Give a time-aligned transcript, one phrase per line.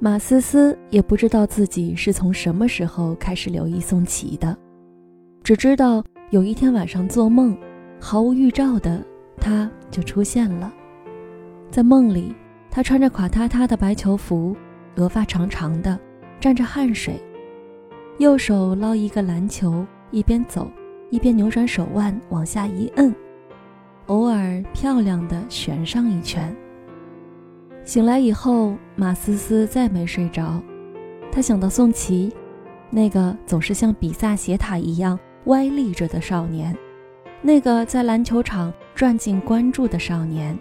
[0.00, 4.54] 马思思也不知道自己是从什么时候开始留意宋琦的，
[5.42, 7.56] 只知道有一天晚上做梦，
[8.00, 9.02] 毫无预兆的
[9.40, 10.72] 他就出现了。
[11.70, 12.34] 在梦里，
[12.70, 14.54] 他穿着垮塌塌的白球服，
[14.96, 15.98] 额发长长的，
[16.38, 17.18] 沾着汗水，
[18.18, 20.70] 右手捞一个篮球，一边走
[21.10, 23.14] 一边扭转手腕往下一摁，
[24.06, 26.54] 偶尔漂亮的旋上一圈。
[27.84, 30.60] 醒来以后，马思思再没睡着。
[31.30, 32.32] 她想到宋琦，
[32.88, 36.74] 那个总是像比萨斜塔一样歪立着的少年，
[37.42, 40.58] 那个在篮球场赚尽关注的少年，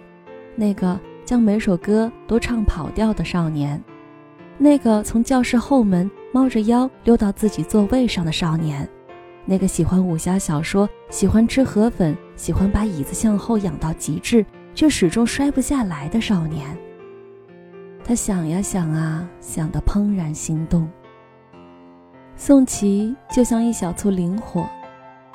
[0.55, 3.81] 那个将每首歌都唱跑调的少年，
[4.57, 8.87] 那个从教室后门猫着腰溜到自己座位上的少年，
[9.45, 14.45] 那个喜欢武侠小说、喜欢吃河粉、喜欢把椅子向后仰到极致
[14.75, 16.77] 却始终摔不下来的少年。
[18.05, 20.87] 他想呀想啊，想得怦然心动。
[22.35, 24.67] 宋琦就像一小簇灵火，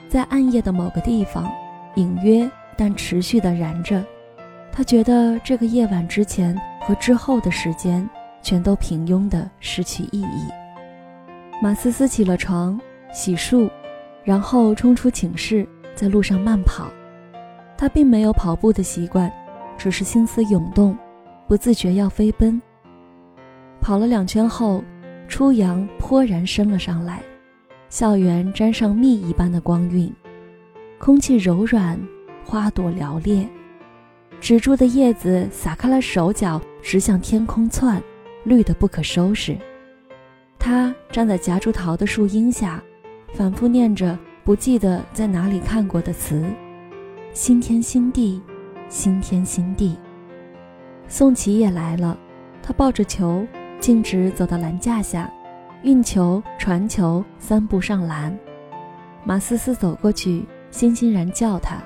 [0.08, 1.50] 在暗夜的某个地方，
[1.94, 4.04] 隐约但持续地燃着。
[4.70, 8.08] 他觉得这个夜晚之前和之后的时间，
[8.42, 10.48] 全都平庸的失去意义。
[11.62, 12.78] 马思思起了床，
[13.12, 13.70] 洗漱，
[14.24, 16.86] 然后冲出寝室，在路上慢跑。
[17.76, 19.32] 他并没有跑步的习惯，
[19.78, 20.96] 只是心思涌动。
[21.48, 22.60] 不自觉要飞奔。
[23.80, 24.84] 跑了两圈后，
[25.26, 27.22] 初阳颇然升了上来，
[27.88, 30.12] 校园沾上蜜一般的光晕，
[30.98, 31.98] 空气柔软，
[32.44, 33.48] 花朵寥烈，
[34.40, 38.02] 止住的叶子撒开了手脚，直向天空窜，
[38.44, 39.56] 绿得不可收拾。
[40.58, 42.82] 他站在夹竹桃的树荫下，
[43.32, 46.44] 反复念着不记得在哪里看过的词
[47.32, 48.42] ：“新天新地，
[48.90, 49.96] 新天新地。”
[51.08, 52.16] 宋琦也来了，
[52.62, 53.46] 他抱着球，
[53.80, 55.28] 径直走到篮架下，
[55.82, 58.36] 运球、传球，三步上篮。
[59.24, 61.78] 马思思走过去，欣欣然叫他：“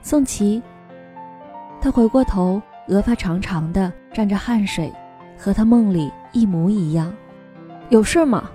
[0.00, 0.62] 宋琦。”
[1.78, 4.90] 他回过头，额发长长的，沾着汗水，
[5.38, 7.14] 和他梦里一模一样。
[7.90, 8.50] 有事吗？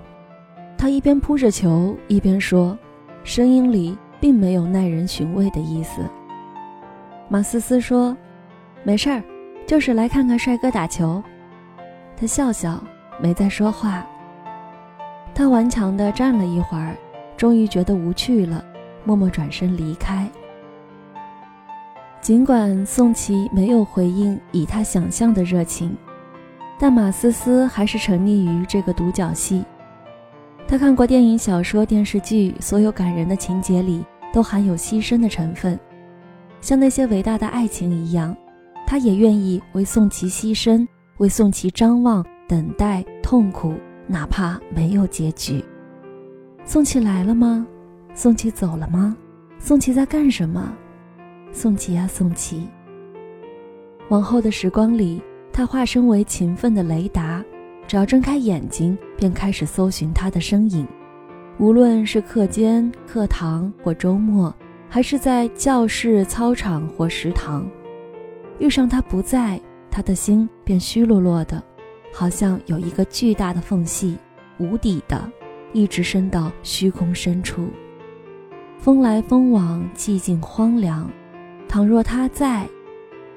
[0.75, 2.75] 他一边扑着球，一边说，
[3.23, 6.01] 声音里并没有耐人寻味的意思。
[7.29, 8.17] 马思思说
[8.83, 9.21] ：“没事儿。”
[9.71, 11.23] 就是来看看帅哥打球，
[12.17, 12.83] 他笑笑，
[13.21, 14.05] 没再说话。
[15.33, 16.93] 他顽强地站了一会儿，
[17.37, 18.61] 终于觉得无趣了，
[19.05, 20.29] 默默转身离开。
[22.19, 25.95] 尽管宋琦没有回应以他想象的热情，
[26.77, 29.63] 但马思思还是沉溺于这个独角戏。
[30.67, 34.03] 他看过电影、小说、电视剧，所有感人的情节里
[34.33, 35.79] 都含有牺牲的成分，
[36.59, 38.35] 像那些伟大的爱情一样。
[38.91, 40.85] 他也愿意为宋琦牺牲，
[41.19, 43.73] 为宋琦张望、等待、痛苦，
[44.05, 45.63] 哪怕没有结局。
[46.65, 47.65] 宋琦来了吗？
[48.13, 49.15] 宋琦走了吗？
[49.57, 50.75] 宋琦在干什么？
[51.53, 52.67] 宋琦啊，宋琦。
[54.09, 57.41] 往后的时光里，他化身为勤奋的雷达，
[57.87, 60.85] 只要睁开眼睛，便开始搜寻他的身影。
[61.59, 64.53] 无论是课间、课堂或周末，
[64.89, 67.65] 还是在教室、操场或食堂。
[68.61, 71.61] 遇上他不在，他的心便虚落落的，
[72.13, 74.15] 好像有一个巨大的缝隙，
[74.59, 75.19] 无底的，
[75.73, 77.67] 一直伸到虚空深处。
[78.77, 81.09] 风来风往，寂静荒凉。
[81.67, 82.67] 倘若他在，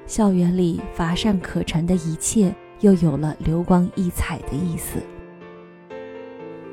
[0.05, 4.99] 校园里乏善可陈的一切又有了流光溢彩的意思。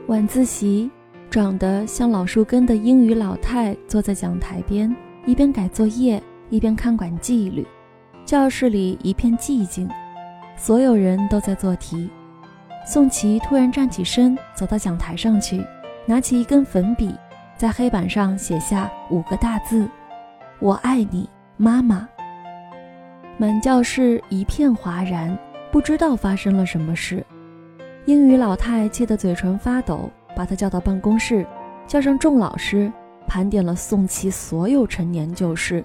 [0.09, 0.91] 晚自习，
[1.31, 7.67] 长得像老树根的英语老太坐在讲台边，一边改作业，一边看管纪律。
[8.25, 9.89] 教室里一片寂静，
[10.57, 12.09] 所有人都在做题。
[12.87, 15.65] 宋琦突然站起身，走到讲台上去，
[16.07, 17.15] 拿起一根粉笔，
[17.57, 19.89] 在黑板上写下五个大字
[20.61, 22.09] ：“我爱你，妈妈。”
[23.39, 25.37] 满教室一片哗然，
[25.71, 27.25] 不知道发生了什么事。
[28.07, 31.47] 英语老太气得嘴唇发抖，把他叫到办公室，
[31.87, 32.91] 叫上众老师，
[33.27, 35.85] 盘点了宋琦所有陈年旧事。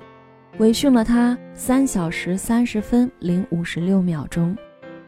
[0.57, 4.57] 围训了他三小时三十分零五十六秒钟，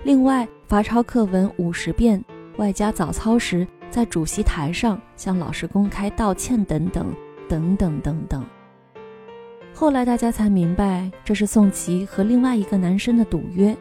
[0.03, 2.23] 另外罚抄课文五十遍，
[2.57, 7.11] 外加早操时在主席台上向老师公开道歉等等
[7.47, 8.45] 等等等等。
[9.73, 13.75] 后来大家才明白，这是宋琦和另外一个男生的赌约。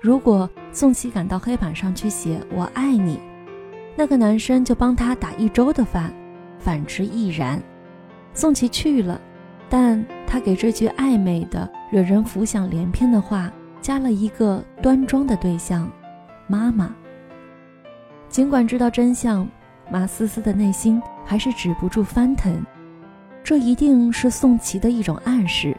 [0.00, 3.18] 如果宋琦赶到黑板上去写“我爱你”，
[3.96, 6.10] 那个男生就帮他打一周的饭；
[6.58, 7.60] 反之亦然。
[8.34, 9.20] 宋琦去了。
[9.68, 13.52] 但他给这句暧昧的、惹人浮想联翩的话
[13.82, 15.86] 加了一个端庄的对象，
[16.46, 16.96] 妈妈。
[18.30, 19.46] 尽管知道真相，
[19.90, 22.64] 马思思的内心还是止不住翻腾。
[23.44, 25.76] 这一定是宋琦的一种暗示。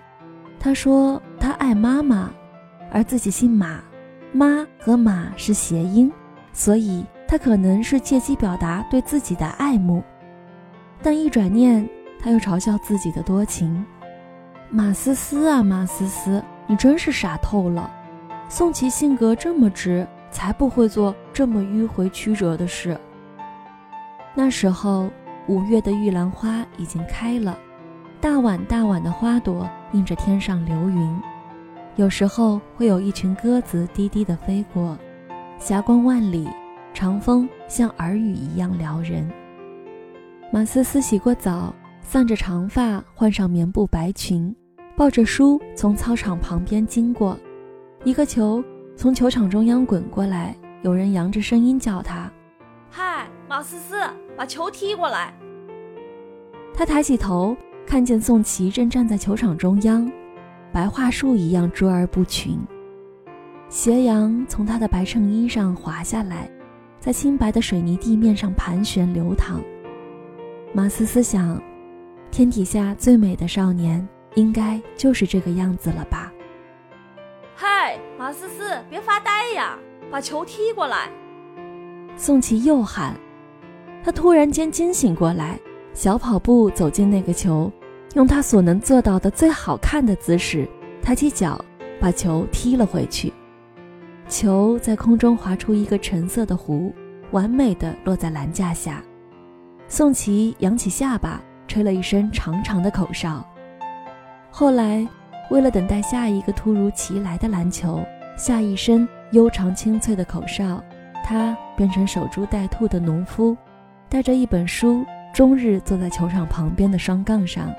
[0.60, 2.30] 他说他爱妈妈，
[2.92, 3.82] 而自己姓马，
[4.32, 6.14] 妈和马是谐音，
[6.52, 10.04] 所以他可能是借机表达对自己的爱慕。
[11.02, 11.90] 但一转念，
[12.20, 13.84] 他又嘲笑自己的多情。
[14.74, 17.90] 马思思啊，马思思，你真是傻透了。
[18.50, 20.06] 宋琦性格这么直。
[20.34, 23.00] 才不会做这么迂回曲折的事。
[24.34, 25.08] 那时候，
[25.48, 27.56] 五月的玉兰花已经开了，
[28.20, 31.22] 大碗大碗的花朵映着天上流云。
[31.98, 34.98] 有时候会有一群鸽子低低的飞过，
[35.60, 36.50] 霞光万里，
[36.96, 39.31] 长风像耳语一样撩人。
[40.52, 41.72] 马思思洗过澡，
[42.02, 44.56] 散着长发，换上棉布白裙，
[44.95, 47.38] 抱着书从操场旁边经过，
[48.04, 48.63] 一个球。
[48.95, 52.31] 从球场中央滚过来，有人扬着声音叫他
[52.92, 53.95] ：“嗨，马思思，
[54.38, 55.34] 把球踢过来。”
[56.75, 57.57] 他抬起头，
[57.88, 60.10] 看见宋琦正站在球场中央，
[60.72, 62.60] 白桦树一样卓而不群。
[63.68, 66.48] 斜阳从他的白衬衣上滑下来，
[67.00, 69.60] 在清白的水泥地面上盘旋流淌。
[70.72, 71.60] 马思思想，
[72.30, 76.32] 天底下最美的少年，应该就是这个样子了吧。
[77.56, 79.78] 嗨，马思思，别发呆呀，
[80.12, 81.10] 把球踢过来！
[82.18, 83.16] 宋琦又喊。
[84.04, 85.60] 他突然间惊醒过来，
[85.94, 87.72] 小跑步走进那个球，
[88.16, 90.68] 用他所能做到的最好看的姿势，
[91.02, 91.64] 抬起脚
[92.02, 93.32] 把球踢了回去。
[94.28, 96.92] 球在空中划出一个橙色的弧，
[97.32, 99.02] 完美的落在篮架下。
[99.88, 103.46] 宋琦扬起下巴，吹了一声长长的口哨。
[104.56, 105.06] 后来。
[105.50, 108.02] 为了等待下一个突如其来的篮球，
[108.38, 110.82] 下一声悠长清脆的口哨，
[111.24, 113.56] 他变成守株待兔的农夫，
[114.10, 117.72] 带着一本书，终日坐在球场旁边的双杠上，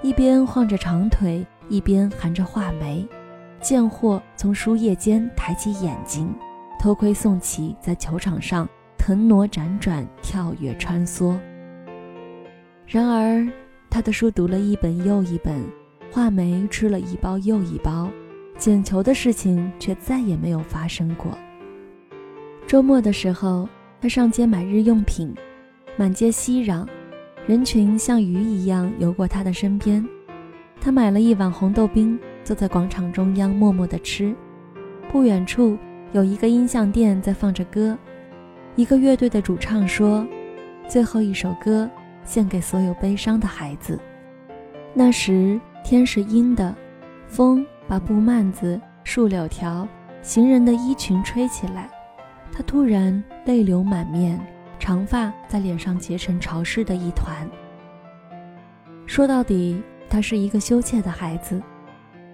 [0.00, 3.06] 一边晃着长腿，一边含着画眉，
[3.60, 6.34] 贱货从书页间抬起眼睛，
[6.80, 8.66] 偷窥宋琦在球场上
[8.96, 11.38] 腾挪辗转、跳跃穿梭。
[12.86, 13.46] 然而，
[13.90, 15.62] 他的书读了一本又一本。
[16.12, 18.10] 画眉吃了一包又一包，
[18.58, 21.32] 捡球的事情却再也没有发生过。
[22.66, 23.66] 周末的时候，
[23.98, 25.34] 他上街买日用品，
[25.96, 26.86] 满街熙攘，
[27.46, 30.06] 人群像鱼一样游过他的身边。
[30.82, 34.34] 他买了一碗红豆冰，坐在广场中央默默地吃。
[35.10, 35.78] 不远处
[36.12, 37.96] 有一个音像店在放着歌，
[38.76, 40.26] 一个乐队的主唱说
[40.86, 41.88] ：“最后一首歌，
[42.22, 43.98] 献给所有悲伤的孩子。”
[44.92, 45.58] 那时。
[45.84, 46.74] 天是阴的，
[47.26, 49.86] 风把布幔子、树柳条、
[50.22, 51.90] 行人的衣裙吹起来。
[52.52, 54.38] 他突然泪流满面，
[54.78, 57.48] 长发在脸上结成潮湿的一团。
[59.06, 61.60] 说到底，他是一个羞怯的孩子，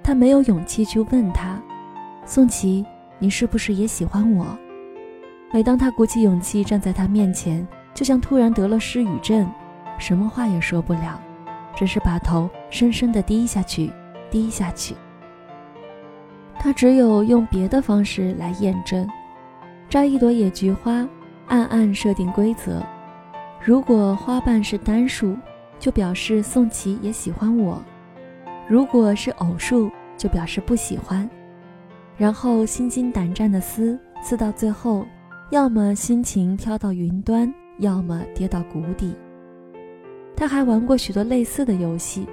[0.02, 1.60] 他没有勇气去问他
[2.26, 2.84] ：“宋琦，
[3.18, 4.46] 你是不是也喜欢我？”
[5.50, 9.50] 每当他鼓起勇气站在他面前，就像突然得了失语症，
[9.98, 11.20] 什么话也说不了。
[11.78, 13.88] 只是把头深深地低下去，
[14.32, 14.96] 低下去。
[16.58, 19.08] 他只有用别的方式来验证：
[19.88, 21.08] 摘一朵野菊花，
[21.46, 22.82] 暗暗设定规则。
[23.64, 25.36] 如果花瓣是单数，
[25.78, 27.80] 就表示宋琦也喜欢我；
[28.68, 31.30] 如果是偶数，就表示不喜欢。
[32.16, 35.06] 然后心惊胆战的撕，撕到最后，
[35.50, 39.14] 要么心情飘到云端，要么跌到谷底。
[40.38, 42.24] 他还玩过许多类似的游戏。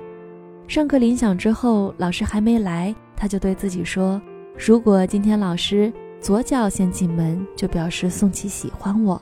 [0.67, 4.21] 上课铃响之后，老师还没来，他就对自己说
[4.55, 9.19] ：“如果今天老师左脚先进门，就表示宋琦喜欢我；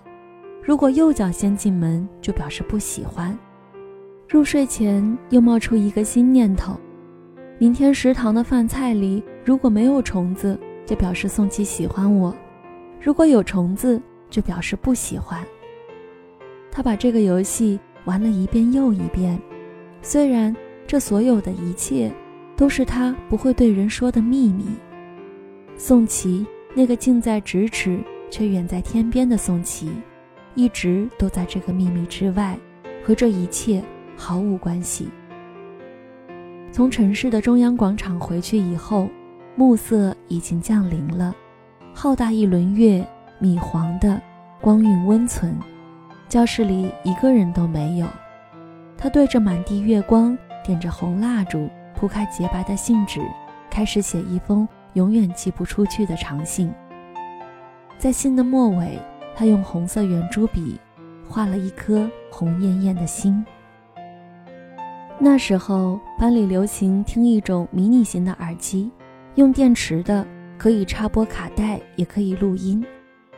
[0.62, 3.38] 如果右脚先进门，就表示不喜欢。”
[4.28, 6.76] 入睡前又冒出一个新念头：
[7.58, 12.34] 明天食堂的饭菜里如果没有虫子，就表示宋琦喜欢我；
[13.00, 15.42] 如果有虫子，就表示不喜欢。
[16.70, 17.80] 他把这个游戏。
[18.06, 19.40] 玩了一遍又一遍，
[20.02, 20.56] 虽然
[20.86, 22.12] 这所有的一切
[22.56, 24.66] 都是他不会对人说的秘密。
[25.78, 26.46] 宋琦，
[26.76, 29.92] 那个近在咫尺却远在天边的宋琦，
[30.56, 32.58] 一直都在这个秘密之外，
[33.04, 33.84] 和这一切
[34.16, 35.08] 毫无关系。
[36.72, 39.10] 从城市的中央广场回去以后，
[39.56, 41.36] 暮色已经降临了，
[41.94, 43.06] 浩大一轮月，
[43.40, 44.22] 米黄的，
[44.60, 45.56] 光晕温存。
[46.34, 48.08] 教室里一个人都没有，
[48.98, 53.22] 他对着满地月光，点着红蜡烛，铺开洁白的信纸，
[53.70, 56.74] 开始写一封永远寄不出去的长信。
[58.00, 58.98] 在信的末尾，
[59.36, 60.80] 他用红色圆珠笔
[61.30, 63.46] 画了一颗红艳艳的心。
[65.20, 68.90] 那时候班里流行听一种迷你型的耳机，
[69.36, 70.26] 用电池的，
[70.58, 72.84] 可以插播卡带，也可以录音。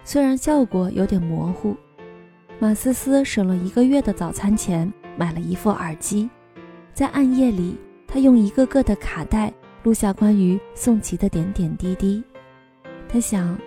[0.06, 1.76] 虽然效果有点模糊，
[2.58, 6.30] 马思思省了一个月的早餐钱，买了一副耳机，
[6.94, 12.24] 在暗夜里，他用一个个的卡带录下关于宋琦的点点滴滴。
[13.10, 13.58] 他想，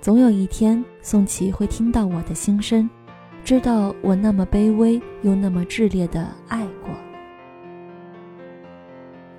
[0.00, 2.88] 总有一天宋琦会听到我的心声，
[3.44, 6.90] 知道我那么卑微又那么炽烈的爱过。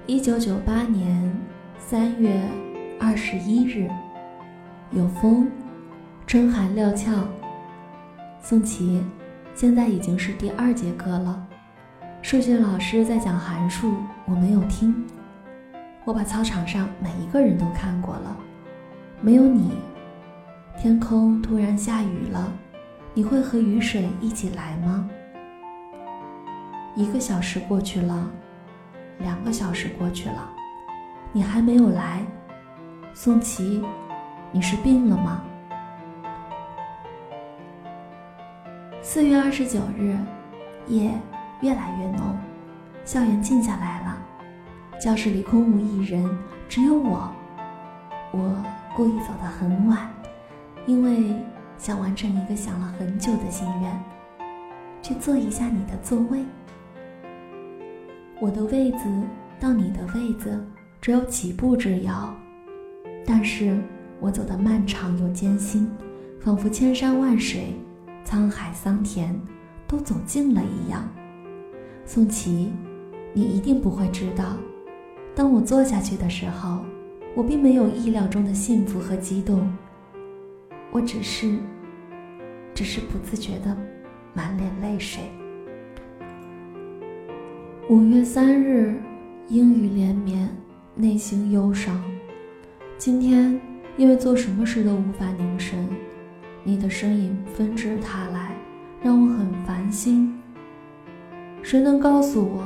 [0.06, 1.36] 一九九八年
[1.80, 2.40] 三月
[3.00, 3.90] 二十一日，
[4.92, 5.50] 有风。
[6.28, 7.12] 春寒料峭，
[8.44, 9.04] 宋琦，
[9.54, 11.48] 现在已经是第二节课了。
[12.24, 13.94] 数学老师在讲函数，
[14.26, 15.06] 我没有听。
[16.04, 18.36] 我把操场上每一个人都看过了，
[19.22, 19.72] 没有你。
[20.76, 22.52] 天空突然下雨了，
[23.14, 25.08] 你会和雨水一起来吗？
[26.96, 28.28] 一个小时过去了，
[29.20, 30.50] 两个小时过去了，
[31.32, 32.26] 你还没有来。
[33.14, 33.84] 宋琦，
[34.52, 35.44] 你是病了吗？
[39.14, 40.16] 四月二十九日，
[40.88, 41.12] 夜
[41.60, 42.34] 越来越浓，
[43.04, 44.18] 校园静下来了，
[45.02, 46.26] 教室里空无一人，
[46.70, 47.30] 只有我。
[48.32, 48.64] 我
[48.96, 50.10] 故意走得很晚，
[50.86, 51.36] 因为
[51.78, 54.04] 想完成一个想了很久的心愿，
[55.02, 56.46] 去坐一下你的座位。
[58.40, 59.10] 我的位子
[59.60, 60.66] 到你的位子
[61.02, 62.34] 只有几步之遥，
[63.26, 63.78] 但是
[64.22, 65.92] 我走得漫长又艰辛，
[66.40, 67.76] 仿佛千山万水。
[68.32, 69.38] 沧海桑田，
[69.86, 71.06] 都走近了一样。
[72.06, 72.72] 宋琦，
[73.34, 74.56] 你一定不会知道，
[75.36, 76.80] 当我坐下去的时候，
[77.36, 79.70] 我并没有意料中的幸福和激动。
[80.92, 81.58] 我只是，
[82.74, 83.76] 只是不自觉的
[84.34, 85.24] 满脸泪水。
[87.90, 88.98] 五月三日，
[89.50, 90.50] 阴雨连绵，
[90.96, 92.02] 内心忧伤。
[92.98, 93.60] 今天
[93.98, 95.86] 因为做什么事都无法凝神。
[96.64, 98.56] 你的身影纷至沓来，
[99.02, 100.40] 让我很烦心。
[101.64, 102.64] 谁能告诉我，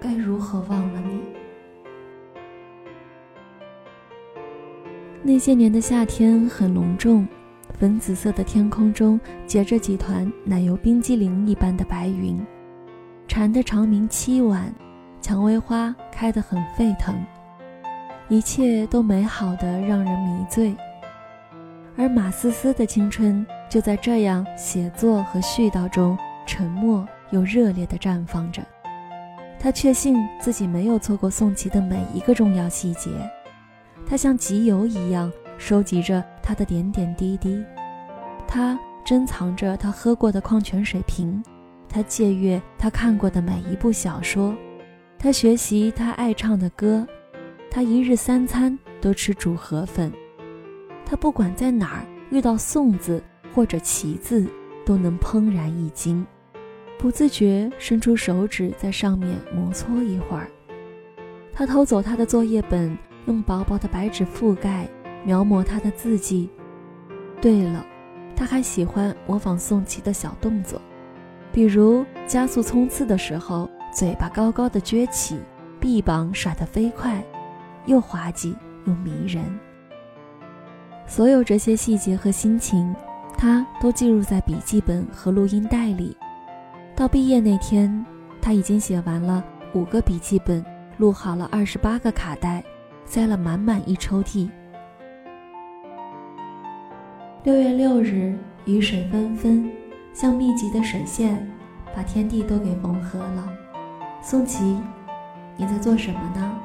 [0.00, 1.20] 该如何忘了你？
[5.22, 7.28] 那些年的夏天很隆重，
[7.78, 12.40] 粉紫色的天空中结着几团奶油冰激凌一般的白云，
[13.28, 14.74] 蝉的长鸣凄婉，
[15.20, 17.14] 蔷薇花开得很沸腾，
[18.30, 20.74] 一切都美好的让人迷醉。
[22.00, 26.16] 而马思思的青春就在这样写作和絮叨中
[26.46, 28.62] 沉默又热烈地绽放着。
[29.58, 33.10] 他确信自己没有错过宋琦的每一个重要细节，
[34.06, 37.62] 他像集邮一样收集着他的点点滴滴，
[38.48, 41.44] 他珍藏着他喝过的矿泉水瓶，
[41.86, 44.56] 他借阅他看过的每一部小说，
[45.18, 47.06] 他学习他爱唱的歌，
[47.70, 50.10] 他一日三餐都吃煮河粉。
[51.10, 53.20] 他不管在哪儿遇到宋字
[53.52, 54.46] 或者旗字，
[54.86, 56.24] 都能怦然一惊，
[56.96, 60.46] 不自觉伸出手指在上面摩搓一会儿。
[61.52, 64.88] 他偷走他的作业本，用薄薄的白纸覆盖，
[65.24, 66.48] 描摹他的字迹。
[67.40, 67.84] 对了，
[68.36, 70.80] 他还喜欢模仿宋琦的小动作，
[71.52, 75.40] 比如加速冲刺的时候，嘴巴高高的撅起，
[75.80, 77.20] 臂膀甩得飞快，
[77.86, 79.42] 又滑稽又迷人。
[81.10, 82.94] 所有这些细节和心情，
[83.36, 86.16] 他都记录在笔记本和录音带里。
[86.94, 88.06] 到毕业那天，
[88.40, 90.64] 他已经写完了五个笔记本，
[90.98, 92.62] 录好了二十八个卡带，
[93.04, 94.48] 塞了满满一抽屉。
[97.42, 99.68] 六月六日，雨水纷纷，
[100.14, 101.44] 像密集的水线，
[101.92, 103.52] 把天地都给缝合了。
[104.22, 104.78] 宋琦，
[105.56, 106.56] 你在做什么呢？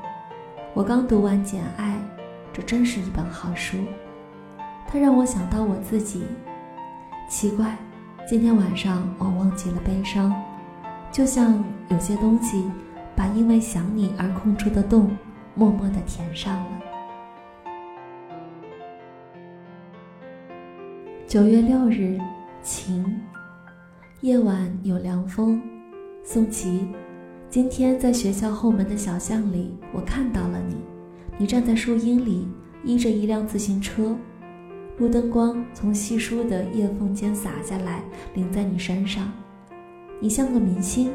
[0.75, 1.95] 我刚读完《简爱》，
[2.53, 3.79] 这真是一本好书。
[4.87, 6.23] 它让我想到我自己，
[7.29, 7.77] 奇怪，
[8.27, 10.33] 今天晚上我忘记了悲伤，
[11.11, 12.63] 就像有些东西
[13.15, 15.09] 把因为想你而空出的洞
[15.53, 16.81] 默默地填上了。
[21.27, 22.17] 九月六日，
[22.61, 23.19] 晴，
[24.21, 25.61] 夜晚有凉风。
[26.23, 26.87] 宋琦，
[27.49, 30.75] 今天在学校后门的小巷里，我看到了你，
[31.37, 32.47] 你站在树荫里，
[32.83, 34.15] 依着一辆自行车。
[34.97, 38.01] 路灯光从稀疏的叶缝间洒下来，
[38.33, 39.29] 淋在你身上，
[40.21, 41.11] 你像个明星。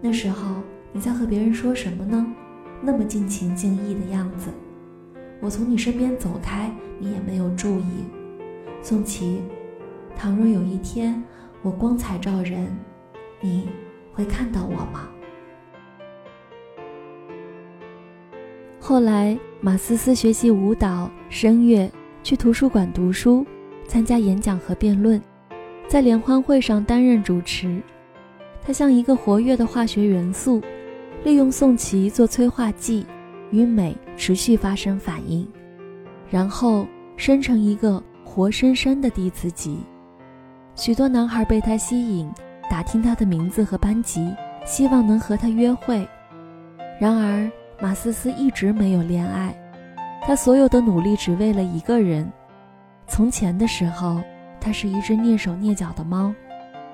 [0.00, 0.56] 那时候
[0.92, 2.26] 你在和别人说什么呢？
[2.82, 4.50] 那么尽情尽意的样子。
[5.40, 8.04] 我从你身边走开，你也没有注意。
[8.82, 9.40] 宋琦，
[10.14, 11.22] 倘若有一天
[11.62, 12.68] 我光彩照人，
[13.40, 13.70] 你
[14.12, 15.08] 会看到我吗？
[18.78, 21.90] 后来，马思思学习舞蹈、声乐，
[22.28, 23.42] 去图书馆读书，
[23.86, 25.18] 参加演讲和辩论，
[25.88, 27.80] 在联欢会上担任主持。
[28.62, 30.60] 他像一个活跃的化学元素，
[31.24, 33.06] 利用宋琦做催化剂，
[33.50, 35.48] 与美持续发生反应，
[36.28, 39.78] 然后生成一个活生生的弟子集。
[40.74, 42.30] 许多男孩被他吸引，
[42.68, 44.30] 打听他的名字和班级，
[44.66, 46.06] 希望能和他约会。
[47.00, 49.58] 然而，马思思一直没有恋爱，
[50.28, 52.30] 他所有的努力只为了一个人。
[53.06, 54.20] 从前的时候，
[54.60, 56.34] 他是一只蹑手蹑脚的猫，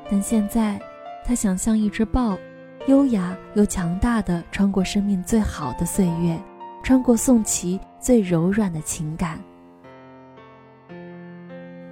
[0.08, 0.80] 但现在，
[1.24, 2.38] 他想像一只豹，
[2.86, 6.40] 优雅又强大的穿过生命最好的岁月，
[6.84, 9.40] 穿过宋琦最柔软的情感。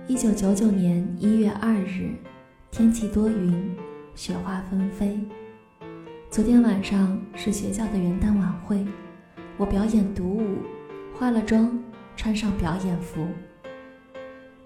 [0.06, 2.14] 一九九九年一月二日，
[2.70, 3.76] 天气多云，
[4.14, 5.18] 雪花纷飞。
[6.30, 8.86] 昨天晚上是学校的元旦晚会，
[9.56, 10.58] 我表演独舞，
[11.22, 11.78] 化了妆，
[12.16, 13.24] 穿上表演服。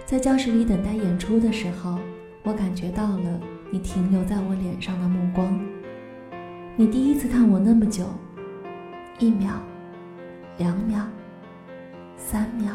[0.07, 1.99] 在教室里等待演出的时候，
[2.45, 3.39] 我感觉到了
[3.71, 5.61] 你停留在我脸上的目光。
[6.75, 8.07] 你第一次看我那么久，
[9.19, 9.53] 一秒，
[10.57, 11.03] 两秒，
[12.17, 12.73] 三秒。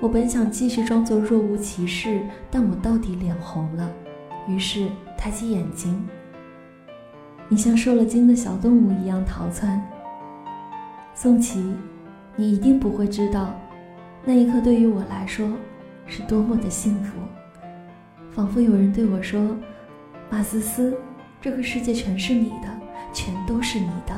[0.00, 3.88] 我本想继续装作若无其事，但我到底脸红了，
[4.48, 6.04] 于是抬起眼睛。
[7.48, 9.80] 你像受了惊的小动物一样逃窜。
[11.14, 11.72] 宋琦，
[12.36, 13.58] 你一定不会知道，
[14.24, 15.50] 那一刻对于我来说
[16.06, 17.18] 是多么的幸福，
[18.30, 19.56] 仿佛有人对我说
[20.28, 20.96] ：“马思思，
[21.40, 22.68] 这个世界全是你的，
[23.12, 24.14] 全都是你的。”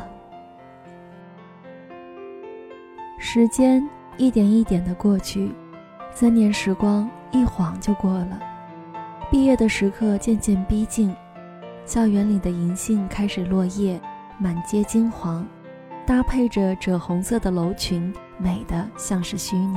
[3.20, 5.52] 时间一点一点的过去，
[6.12, 8.40] 三年时光一晃就过了，
[9.30, 11.14] 毕业的时刻渐渐逼近。
[11.84, 14.00] 校园里的银杏开始落叶，
[14.38, 15.46] 满街金黄，
[16.08, 19.76] 搭配着赭红色的楼裙，美得像是虚拟。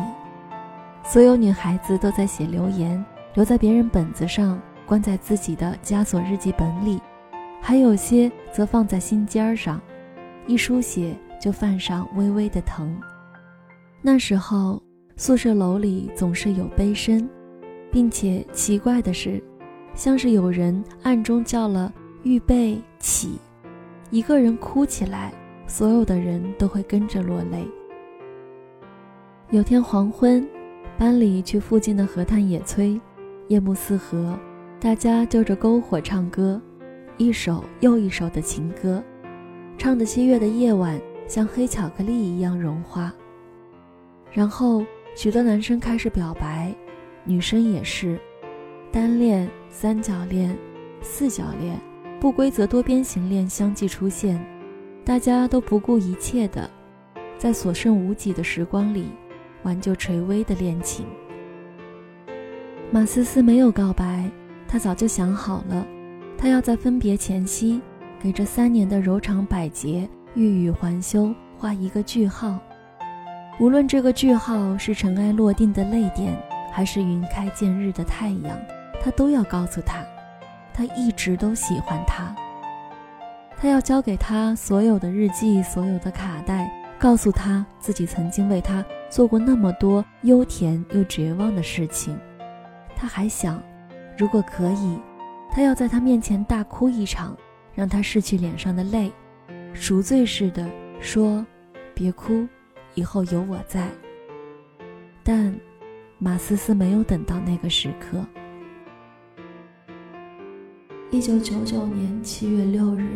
[1.04, 7.02] 所有女孩子都在写留言，留在别人本子上，关在自己的枷锁日记本里，
[7.60, 9.82] 还有些则放在心尖上，
[10.48, 12.98] 一书写就泛上微微的疼。
[14.02, 14.82] 那时候，
[15.18, 17.30] 宿舍楼里总是有悲声，
[17.92, 19.44] 并且奇怪的是，
[19.96, 21.92] 像是有人暗中叫了。
[22.24, 23.38] 预备起，
[24.12, 25.34] 一个人哭起来，
[25.72, 27.66] 所有的人都会跟着落泪。
[29.52, 30.46] 有天黄昏，
[30.98, 33.00] 班里去附近的河滩野炊，
[33.48, 34.38] 夜幕四合，
[34.82, 36.62] 大家就着篝火唱歌，
[37.16, 39.02] 一首又一首的情歌，
[39.78, 43.14] 唱的七月的夜晚像黑巧克力一样融化。
[44.30, 46.76] 然后许多男生开始表白，
[47.24, 48.20] 女生也是，
[48.92, 50.54] 单恋、三角恋、
[51.02, 51.80] 四角恋。
[52.20, 54.40] 不规则多边形恋相继出现，
[55.04, 56.70] 大家都不顾一切的，
[57.38, 59.10] 在所剩无几的时光里，
[59.64, 61.06] 挽救垂危的恋情。
[62.92, 64.30] 马思思没有告白，
[64.68, 65.86] 她早就想好了，
[66.38, 67.82] 她要在分别前夕，
[68.20, 72.60] 给这三年的柔肠百结、欲语还休画一个句号。
[73.60, 76.36] 无论这个句号是尘埃落定的泪点，
[76.72, 78.58] 还是云开见日的太阳，
[79.02, 80.04] 她都要告诉他。
[80.74, 82.34] 他一直都喜欢他。
[83.62, 92.18] 他要交给他所有的日记，所有的卡带，告诉他自己曾经为他做过那么多悠甜又绝望的事情。
[92.96, 93.62] 他还想，
[94.18, 94.98] 如果可以，
[95.52, 97.38] 他要在他面前大哭一场，
[97.76, 99.12] 让他拭去脸上的泪，
[99.76, 100.68] 赎罪似的
[101.00, 101.46] 说
[101.94, 102.48] ：“别哭，
[102.96, 103.88] 以后有我在。”
[105.22, 105.56] 但
[106.18, 108.26] 马思思没有等到那个时刻。
[111.12, 113.08] 一九九九年七月六日，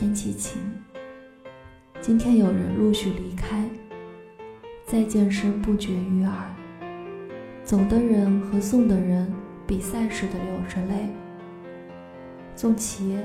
[0.00, 0.58] 天气晴。
[2.00, 3.62] 今天有人陆续离开，
[4.86, 6.32] 再见声不绝于耳。
[7.62, 9.30] 走的人和送的人
[9.66, 11.06] 比赛似的流着泪。
[12.56, 13.18] 宋琦，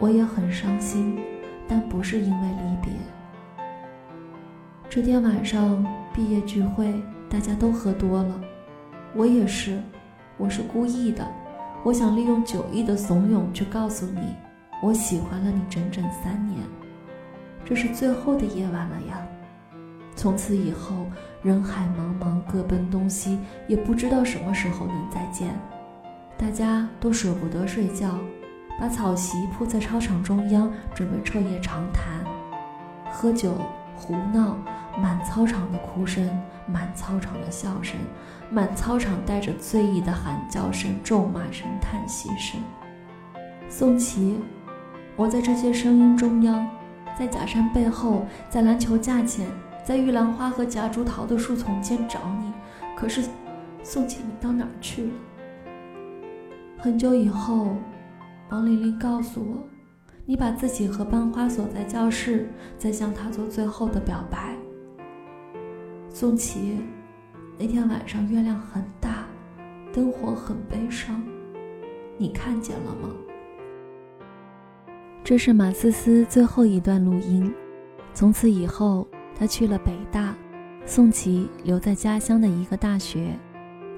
[0.00, 1.16] 我也很伤心，
[1.68, 2.92] 但不是因为离别。
[4.90, 6.92] 这天晚上毕业聚会，
[7.30, 8.40] 大家都喝多了，
[9.14, 9.80] 我也是，
[10.38, 11.24] 我是故意的。
[11.84, 14.34] 我想利用酒意的怂恿去告诉你，
[14.80, 16.58] 我喜欢了你整整三年，
[17.64, 19.26] 这是最后的夜晚了呀。
[20.14, 21.06] 从此以后，
[21.42, 25.48] 人海茫茫，各奔东西，也不知道什么时候能再见。
[26.36, 28.18] 大家都舍不得睡觉，
[28.80, 32.24] 把草席铺在操场中央，准备彻夜长谈、
[33.12, 33.54] 喝酒、
[33.96, 34.56] 胡闹、
[34.96, 36.28] 满操场的哭声，
[36.66, 37.98] 满操场的笑声，
[38.50, 42.60] 满操场带着醉意的喊叫声、咒骂声、叹息声。
[43.68, 44.40] 宋琦，
[45.18, 46.64] 我在这些声音中央，
[47.18, 49.48] 在假山背后，在篮球架前，
[49.84, 52.52] 在玉兰花和夹竹桃的树丛间找你。
[52.96, 53.28] 可是，
[53.82, 55.10] 宋琦，你到哪儿去了？
[56.78, 57.74] 很久以后，
[58.50, 59.58] 王玲玲告诉我，
[60.24, 64.54] 你把自己和班花锁在教室，在向他做最后的表白。
[66.08, 66.76] 宋琦，
[67.58, 69.26] 那天晚上月亮很大，
[69.92, 71.20] 灯火很悲伤，
[72.16, 73.08] 你看见了吗？
[75.28, 77.52] 这是马思思最后一段录音。
[78.14, 79.06] 从此以后，
[79.38, 80.34] 他去了北大，
[80.86, 83.38] 宋琦留在家乡的一个大学，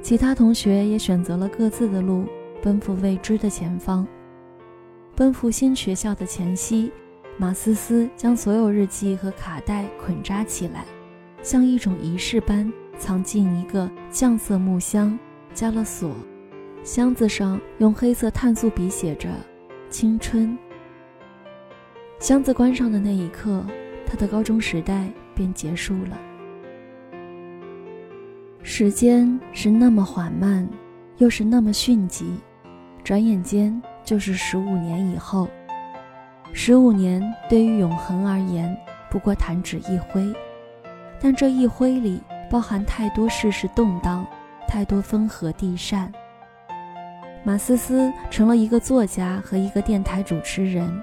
[0.02, 2.24] 其他同学也选择了各自的路，
[2.60, 4.04] 奔赴未知的前方。
[5.14, 6.90] 奔赴新学校的前夕，
[7.36, 10.84] 马思思将所有日记和卡带捆扎起来，
[11.44, 15.16] 像一种仪式般藏进一个酱色木箱，
[15.54, 16.12] 加了锁。
[16.82, 19.28] 箱子上用黑色碳素笔写着
[19.88, 20.58] “青春”。
[22.20, 23.64] 箱子关上的那一刻，
[24.06, 26.18] 他的高中时代便结束了。
[28.62, 30.68] 时间是那么缓慢，
[31.16, 32.38] 又是那么迅疾，
[33.02, 35.48] 转眼间就是十五年以后。
[36.52, 38.76] 十五年对于永恒而言，
[39.10, 40.22] 不过弹指一挥，
[41.18, 44.26] 但这一挥里包含太多世事动荡，
[44.68, 46.12] 太多风和地善。
[47.42, 51.02] 马思思成了一个作家和一个电台主持人。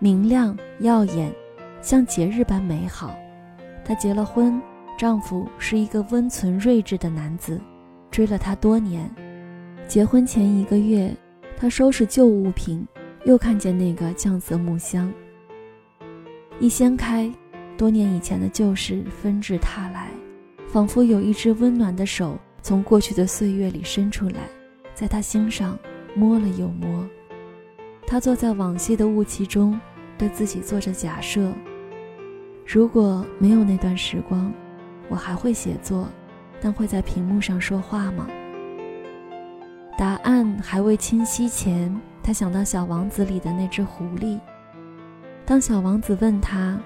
[0.00, 1.32] 明亮耀眼，
[1.82, 3.16] 像节日般美好。
[3.84, 4.60] 她结了婚，
[4.96, 7.60] 丈夫是一个温存睿智的男子，
[8.10, 9.10] 追了她多年。
[9.88, 11.12] 结婚前一个月，
[11.56, 12.86] 她收拾旧物品，
[13.24, 15.12] 又看见那个酱色木箱。
[16.60, 17.28] 一掀开，
[17.76, 20.10] 多年以前的旧事纷至沓来，
[20.68, 24.42] 仿佛有一只温暖的手从过去的岁月里伸出来，
[24.94, 25.76] 在她心上
[26.14, 27.04] 摸了又摸。
[28.08, 29.78] 他坐在往昔的雾气中。
[30.16, 31.52] 对自己做着假设：
[32.66, 34.52] 如果没有那段时光，
[35.08, 36.08] 我还会写作，
[36.60, 38.26] 但会在屏幕上说话吗？
[39.96, 44.40] 答案还未清晰前，他想到《小王子》里的那只狐狸。
[45.46, 46.76] 当小王子问他：“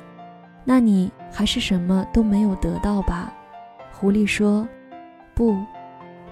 [0.62, 3.32] 那你还是什么都没有得到吧？”
[3.98, 4.68] 狐狸说
[5.32, 5.56] ：“不，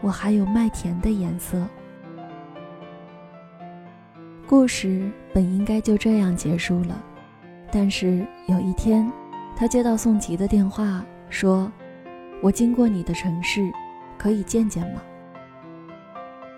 [0.03, 1.67] 我还有麦田的颜色。”
[4.51, 7.01] 故事本应该就这样结束了，
[7.71, 9.09] 但是有一天，
[9.55, 11.71] 他接到宋琦的电话，说
[12.43, 13.71] ：“我经过你的城市，
[14.19, 15.01] 可以见见吗？”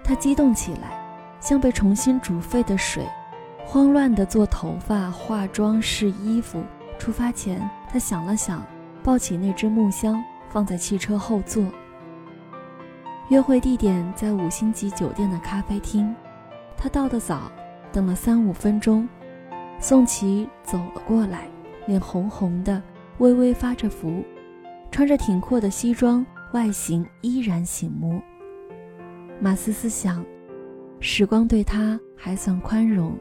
[0.03, 1.05] 他激动起来，
[1.39, 3.07] 像被重新煮沸的水，
[3.63, 6.65] 慌乱地做头发、化妆、试衣服。
[6.99, 8.65] 出发前，他想了想，
[9.03, 11.63] 抱起那只木箱放在汽车后座。
[13.29, 16.17] 约会地点在五星级酒店的咖啡厅，
[16.75, 17.53] 他到的早。
[17.93, 19.07] 等了三五分钟，
[19.79, 21.47] 宋琦走了过来，
[21.87, 22.83] 脸红红的，
[23.19, 24.25] 微微发着福，
[24.91, 28.21] 穿着挺阔的西装，外形依然醒目。
[29.41, 30.25] 马思思想，
[31.01, 33.15] 时光对他还算宽容。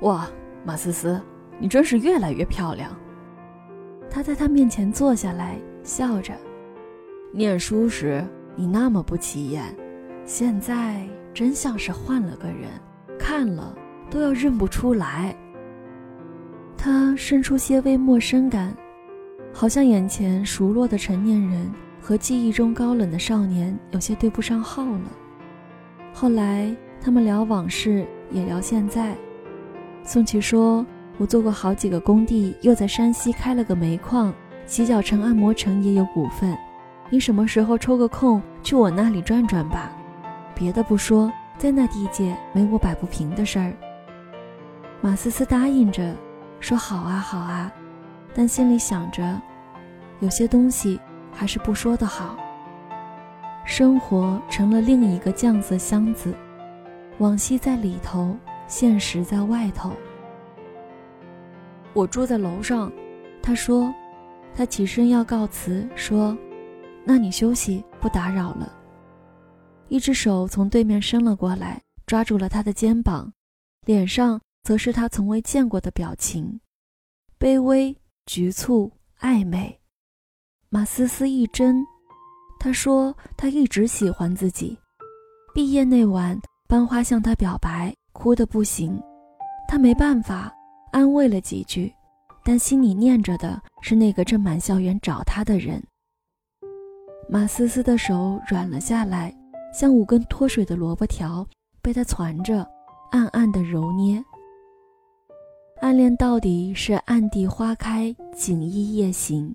[0.00, 0.26] 哇，
[0.64, 1.20] 马思思，
[1.58, 2.96] 你真是越来越漂亮。
[4.08, 6.32] 他在他面前坐下来，笑着。
[7.32, 8.24] 念书时
[8.56, 9.62] 你那么不起眼，
[10.24, 12.70] 现在真像是换了个人，
[13.18, 13.76] 看了。
[14.10, 15.34] 都要认不出来。
[16.76, 18.74] 他生出些微陌生感，
[19.52, 21.70] 好像眼前熟络的成年人
[22.00, 25.02] 和记忆中高冷的少年有些对不上号了。
[26.12, 29.14] 后来他们聊往事，也聊现在。
[30.02, 30.84] 宋琦说
[31.18, 34.32] ：“我做过好几个工地，又在山西开了个煤矿，
[34.64, 36.56] 洗脚城、按摩城也有股份。
[37.10, 39.92] 你什么时候抽个空去我那里转转吧？
[40.54, 43.72] 别的不说，在那地界没我摆不平的事儿。”
[45.00, 46.14] 马思思答应着，
[46.60, 47.72] 说：“好啊，好啊。”
[48.34, 49.40] 但心里想着，
[50.20, 51.00] 有些东西
[51.32, 52.36] 还是不说的好。
[53.64, 56.34] 生活成了另一个酱色箱子，
[57.18, 58.36] 往昔在里头，
[58.66, 59.92] 现实在外头。
[61.92, 62.92] 我住在楼上，
[63.42, 63.92] 他说。
[64.52, 66.36] 他起身要告辞，说
[67.06, 68.70] ：“那你休息，不打扰了。”
[69.88, 73.32] 一只手从对面伸了过来，抓住了他的肩膀，
[73.86, 74.40] 脸上。
[74.62, 76.60] 则是他从未见过的表情，
[77.38, 77.96] 卑微、
[78.26, 79.80] 局促、暧昧。
[80.68, 81.74] 马思思一怔，
[82.58, 84.78] 他说他一直喜欢自己。
[85.52, 89.02] 毕业那晚，班花向他表白，哭得不行，
[89.66, 90.52] 他没办法，
[90.92, 91.92] 安慰了几句，
[92.44, 95.82] 但心里念着的是那个正满校园找他的人。
[97.28, 99.36] 马思思的手软了下来，
[99.72, 101.44] 像五根脱水的萝卜条，
[101.82, 102.64] 被他攒着，
[103.10, 104.22] 暗暗的揉捏。
[105.80, 109.54] 暗恋到底是暗地花开，锦衣夜行。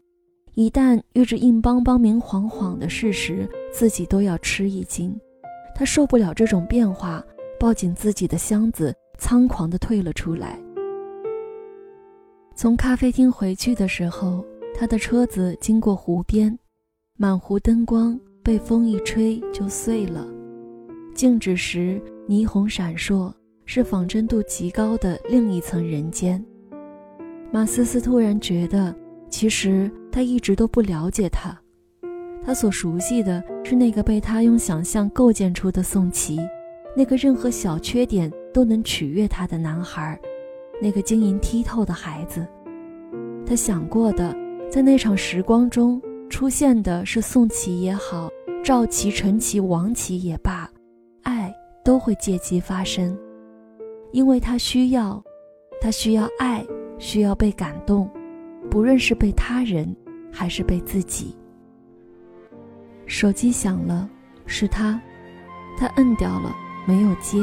[0.55, 5.15] 一旦遇着硬邦邦、明晃晃的事实，自己都要吃一惊。
[5.75, 7.23] 他受不了这种变化，
[7.59, 10.59] 抱紧自己的箱子，仓皇地退了出来。
[12.55, 16.57] 从咖啡厅回去的时候，他的车子经过湖边，
[17.17, 20.25] 满湖灯光被风一吹就碎了。
[21.13, 23.31] 静止时，霓虹闪烁，
[23.65, 26.43] 是仿真度极高的另一层人间。
[27.51, 28.95] 马思思突然觉得，
[29.29, 31.57] 其实他一直都不了解他。
[32.43, 36.39] 他所熟悉的是那个被他用想象构建出的宋琦，
[36.95, 40.19] 那个任何小缺点都能取悦他的男孩。
[40.81, 42.45] 那个晶莹剔透的孩子，
[43.45, 44.35] 他想过的，
[44.69, 48.29] 在那场时光中出现的是宋琦也好，
[48.61, 50.69] 赵琦、陈琦、王琦也罢，
[51.23, 51.51] 爱
[51.83, 53.17] 都会借机发生，
[54.15, 55.21] 因为他需要，
[55.81, 56.65] 他需要爱，
[56.97, 58.09] 需要被感动，
[58.71, 59.93] 不论是被他人，
[60.31, 61.35] 还是被自己。
[63.05, 64.09] 手机响了，
[64.45, 64.97] 是他，
[65.77, 66.55] 他摁掉了，
[66.87, 67.37] 没有接，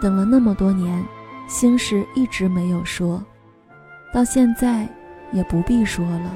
[0.00, 1.04] 等了那么多年。
[1.46, 3.22] 心事一直没有说，
[4.10, 4.88] 到现在
[5.32, 6.34] 也不必说了。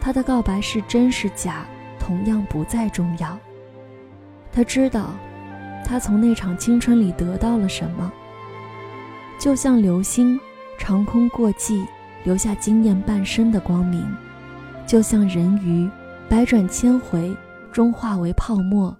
[0.00, 1.66] 他的告白是真是假，
[1.98, 3.38] 同样不再重要。
[4.50, 5.10] 他知道，
[5.84, 8.10] 他从那场青春里得到了什么。
[9.42, 10.38] 就像流星
[10.78, 11.84] 长空过际，
[12.22, 14.04] 留下惊艳半生的光明；
[14.86, 15.90] 就像人鱼
[16.28, 17.36] 百转千回，
[17.72, 18.96] 终化为泡沫，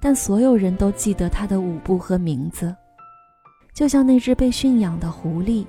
[0.00, 2.74] 但所有人都记得他的舞步和名字。
[3.74, 5.66] 就像那只被驯养的狐狸，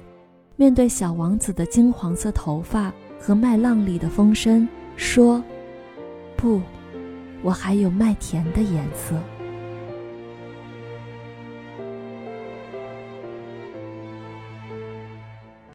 [0.56, 5.44] 面对小王子的金黄色头发和麦浪里的风声，说
[6.38, 6.62] ：“不，
[7.42, 9.20] 我还有麦田的颜色。”